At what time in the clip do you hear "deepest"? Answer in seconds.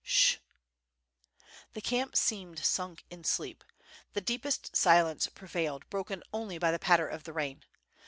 4.21-4.75